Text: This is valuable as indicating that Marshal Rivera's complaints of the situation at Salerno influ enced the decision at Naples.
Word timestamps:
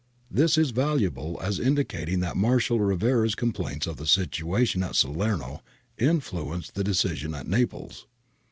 This 0.31 0.57
is 0.57 0.71
valuable 0.71 1.39
as 1.43 1.59
indicating 1.59 2.21
that 2.21 2.35
Marshal 2.35 2.79
Rivera's 2.79 3.35
complaints 3.35 3.85
of 3.85 3.97
the 3.97 4.07
situation 4.07 4.81
at 4.81 4.95
Salerno 4.95 5.61
influ 5.99 6.55
enced 6.55 6.73
the 6.73 6.83
decision 6.83 7.35
at 7.35 7.47
Naples. 7.47 8.07